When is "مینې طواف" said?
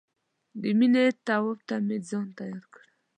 0.79-1.59